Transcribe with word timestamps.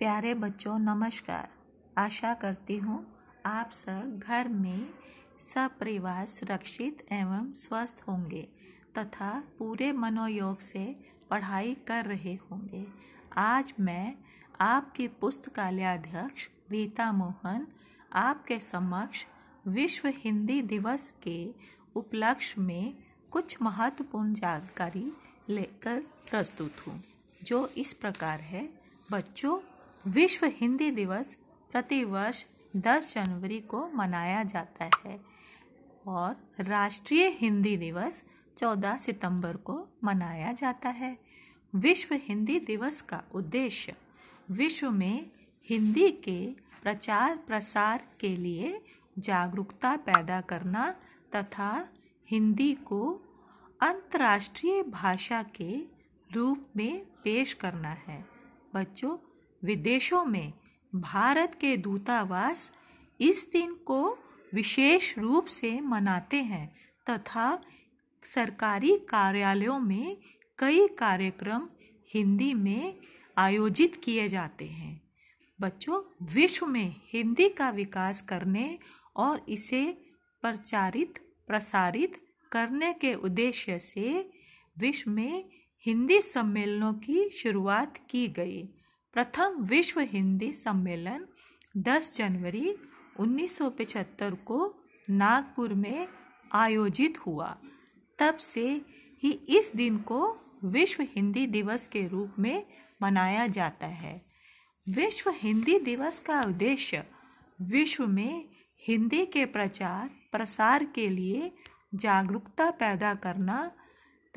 प्यारे 0.00 0.32
बच्चों, 0.34 0.78
नमस्कार। 0.78 1.48
आशा 1.98 2.32
करती 2.34 2.76
हूँ 2.76 2.96
आप 3.46 3.70
सब 3.70 4.20
घर 4.20 4.48
में 4.48 4.86
सब 5.38 5.76
परिवार 5.80 6.26
सुरक्षित 6.26 7.04
एवं 7.12 7.50
स्वस्थ 7.52 8.02
होंगे 8.08 8.40
तथा 8.98 9.30
पूरे 9.58 9.90
मनोयोग 9.92 10.60
से 10.60 10.84
पढ़ाई 11.30 11.74
कर 11.86 12.04
रहे 12.04 12.34
होंगे। 12.44 12.86
आज 13.36 13.72
मैं 13.80 14.14
आपकी 14.60 15.08
पुस्तकालय 15.20 15.84
अध्यक्ष 15.92 16.48
रीता 16.70 17.12
मोहन 17.12 17.66
आपके 18.14 18.60
समक्ष 18.62 19.26
विश्व 19.68 20.08
हिंदी 20.16 20.60
दिवस 20.64 21.14
के 21.22 21.38
उपलक्ष्य 21.96 22.60
में 22.60 22.94
कुछ 23.32 23.56
महत्वपूर्ण 23.62 24.34
जानकारी 24.34 25.10
लेकर 25.48 26.00
प्रस्तुत 26.30 26.86
हूँ, 26.86 27.02
जो 27.40 27.66
इस 27.76 27.92
प्रकार 27.92 28.40
है। 28.40 28.68
बच्चों 29.12 29.58
विश्व 30.06 30.46
हिंदी 30.46 30.90
दिवस 30.90 31.38
प्रतिवर्ष 31.70 32.44
10 32.76 33.14
जनवरी 33.14 33.60
को 33.60 33.90
मनाया 33.94 34.42
जाता 34.42 34.90
है 35.04 35.20
और 36.06 36.36
राष्ट्रीय 36.60 37.28
हिंदी 37.28 37.76
दिवस 37.76 38.22
14 38.58 38.98
सितंबर 38.98 39.56
को 39.56 39.88
मनाया 40.04 40.52
जाता 40.52 40.88
है। 40.88 41.18
विश्व 41.74 42.14
हिंदी 42.14 42.60
दिवस 42.60 43.00
का 43.00 43.22
उद्देश्य 43.34 43.94
विश्व 44.50 44.90
में 44.90 45.30
हिंदी 45.68 46.10
के 46.10 46.50
प्रचार 46.82 47.36
प्रसार 47.36 48.08
के 48.20 48.36
लिए 48.36 48.80
जागरूकता 49.18 49.96
पैदा 49.96 50.40
करना 50.40 50.94
तथा 51.36 51.88
हिंदी 52.30 52.72
को 52.72 53.22
अंतर्राष्ट्रीय 53.80 54.82
भाषा 54.82 55.42
के 55.42 55.80
रूप 56.34 56.66
में 56.76 57.04
पेश 57.24 57.52
करना 57.52 57.90
है। 57.90 58.24
बच्चों 58.74 59.16
विदेशों 59.64 60.24
में 60.24 60.52
भारत 60.94 61.54
के 61.60 61.76
दूतावास 61.76 62.72
इस 63.20 63.50
दिन 63.52 63.74
को 63.74 64.18
विशेष 64.54 65.18
रूप 65.18 65.46
से 65.46 65.80
मनाते 65.80 66.36
हैं 66.36 66.76
तथा 67.10 67.60
सरकारी 68.22 68.98
कार्यालयों 68.98 69.78
में 69.78 70.16
कई 70.58 70.86
कार्यक्रम 70.88 71.68
हिंदी 72.14 72.54
में 72.54 72.96
आयोजित 73.38 74.00
किए 74.04 74.28
जाते 74.28 74.64
हैं। 74.64 75.00
बच्चों, 75.60 76.02
विश्व 76.22 76.66
में 76.66 76.94
हिंदी 77.12 77.48
का 77.48 77.70
विकास 77.70 78.20
करने 78.20 78.78
और 79.16 79.44
इसे 79.48 79.98
प्रचारित, 80.42 81.18
प्रसारित 81.46 82.20
करने 82.52 82.92
के 82.92 83.14
उद्देश्य 83.14 83.78
से 83.78 84.30
विश्व 84.78 85.10
में 85.10 85.44
हिंदी 85.86 86.20
सम्मेलनों 86.22 86.92
की 86.92 87.30
शुरुआत 87.30 87.98
की 88.10 88.28
गई। 88.28 88.68
प्रथम 89.12 89.56
विश्व 89.60 90.00
हिंदी 90.00 90.52
सम्मेलन 90.52 91.26
10 91.76 92.16
जनवरी 92.16 92.74
1975 93.20 94.34
को 94.34 94.84
नागपुर 95.10 95.74
में 95.74 96.08
आयोजित 96.52 97.26
हुआ। 97.26 97.58
तब 98.18 98.36
से 98.36 98.84
ही 99.22 99.30
इस 99.30 99.72
दिन 99.76 99.98
को 99.98 100.38
विश्व 100.64 101.02
हिंदी 101.02 101.46
दिवस 101.46 101.86
के 101.86 102.08
रूप 102.08 102.34
में 102.38 102.66
मनाया 103.02 103.46
जाता 103.46 103.86
है। 103.86 104.26
विश्व 104.88 105.30
हिंदी 105.30 105.78
दिवस 105.78 106.20
का 106.20 106.40
उद्देश्य 106.40 107.04
विश्व 107.60 108.06
में 108.06 108.48
हिंदी 108.88 109.26
के 109.26 109.44
प्रचार, 109.44 110.10
प्रसार 110.32 110.84
के 110.84 111.08
लिए 111.08 111.52
जागरूकता 111.94 112.70
पैदा 112.70 113.14
करना 113.14 113.72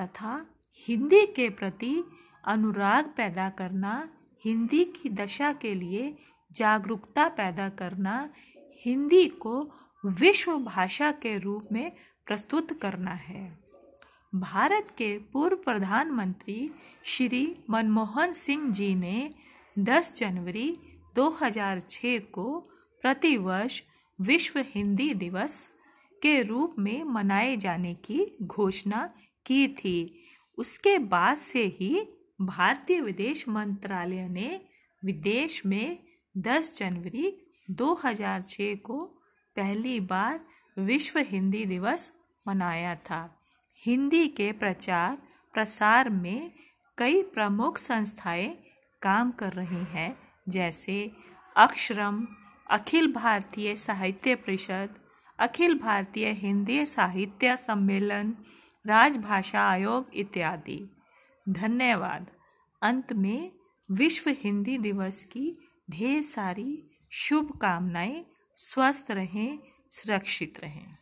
तथा 0.00 0.46
हिंदी 0.88 1.26
के 1.26 1.50
प्रति 1.50 2.04
अनुराग 2.44 3.04
पैदा 3.16 3.50
करना 3.50 4.08
हिंदी 4.44 4.84
की 4.84 5.08
दशा 5.08 5.52
के 5.52 5.74
लिए 5.74 6.14
जागरूकता 6.52 7.28
पैदा 7.28 7.68
करना, 7.68 8.30
हिंदी 8.86 9.28
को 9.28 9.70
विश्व 10.06 10.58
भाषा 10.58 11.12
के 11.12 11.38
रूप 11.38 11.68
में 11.72 11.92
प्रस्तुत 12.26 12.80
करना 12.80 13.10
है। 13.10 13.58
भारत 14.34 14.88
के 14.98 15.18
पूर्व 15.18 15.56
प्रधानमंत्री 15.56 16.70
श्री 17.04 17.56
मनमोहन 17.70 18.32
सिंह 18.32 18.72
जी 18.72 18.94
ने 18.94 19.30
10 19.78 20.16
जनवरी 20.16 20.78
2006 21.14 22.20
को 22.20 22.60
प्रतिवर्ष 23.02 23.82
विश्व 24.20 24.64
हिंदी 24.68 25.14
दिवस 25.14 25.68
के 26.22 26.42
रूप 26.42 26.74
में 26.78 27.04
मनाए 27.04 27.56
जाने 27.56 27.94
की 27.94 28.36
घोषणा 28.42 29.10
की 29.46 29.68
थी। 29.68 30.24
उसके 30.58 30.98
बाद 30.98 31.36
से 31.36 31.66
ही 31.66 32.06
भारतीय 32.46 33.00
विदेश 33.00 33.48
मंत्रालय 33.48 34.28
ने 34.28 34.60
विदेश 35.04 35.66
में 35.66 35.98
10 36.38 36.78
जनवरी 36.78 37.52
2006 37.70 38.76
को 38.76 39.04
पहली 39.56 40.00
बार 40.00 40.44
विश्व 40.78 41.18
हिंदी 41.18 41.64
दिवस 41.64 42.12
मनाया 42.48 42.94
था। 42.94 43.40
हिंदी 43.86 44.28
के 44.28 44.52
प्रचार 44.52 45.18
प्रसार 45.52 46.10
में 46.10 46.52
कई 46.98 47.22
प्रमुख 47.22 47.78
संस्थाएँ 47.78 48.58
काम 49.02 49.30
कर 49.30 49.52
रही 49.52 49.84
हैं, 49.84 50.18
जैसे 50.48 51.12
अक्षरम, 51.56 52.26
अखिल 52.70 53.12
भारतीय 53.12 53.76
साहित्य 53.76 54.34
परिषद, 54.34 54.90
अखिल 55.38 55.78
भारतीय 55.78 56.30
हिंदी 56.30 56.86
साहित्य 56.86 57.56
सम्मेलन, 57.56 58.34
राजभाषा 58.86 59.60
आयोग 59.60 60.10
इत्यादि। 60.14 60.96
धन्यवाद। 61.48 62.30
अंत 62.82 63.12
में 63.12 63.52
विश्व 63.90 64.30
हिंदी 64.30 64.78
दिवस 64.78 65.24
की 65.24 65.58
ढेर 65.90 66.22
सारी 66.22 66.90
शुभकामनाएँ 67.10 68.26
स्वस्थ 68.56 69.10
रहें 69.10 69.58
सुरक्षित 69.90 70.60
रहें। 70.60 71.01